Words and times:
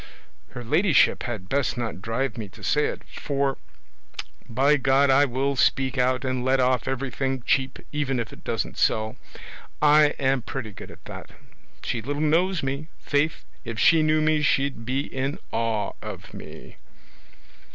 Her 0.53 0.63
ladyship 0.63 1.21
had 1.29 1.47
best 1.47 1.77
not 1.77 2.01
drive 2.01 2.35
me 2.35 2.49
to 2.57 2.63
say 2.63 2.85
it, 2.87 3.03
for 3.03 3.59
by 4.49 4.77
God 4.77 5.11
I 5.11 5.25
will 5.25 5.55
speak 5.55 5.95
out 5.95 6.25
and 6.25 6.43
let 6.43 6.59
off 6.59 6.87
everything 6.87 7.43
cheap, 7.45 7.77
even 7.91 8.19
if 8.19 8.33
it 8.33 8.43
doesn't 8.43 8.79
sell: 8.79 9.15
I 9.79 10.15
am 10.17 10.41
pretty 10.41 10.71
good 10.71 10.89
at 10.89 11.05
that! 11.05 11.29
she 11.83 12.01
little 12.01 12.19
knows 12.19 12.63
me; 12.63 12.87
faith, 12.99 13.45
if 13.63 13.77
she 13.77 14.01
knew 14.01 14.21
me 14.21 14.41
she'd 14.41 14.85
be 14.87 15.01
in 15.05 15.37
awe 15.51 15.91
of 16.01 16.33
me." 16.33 16.77